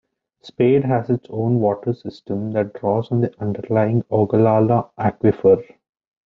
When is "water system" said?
1.59-2.53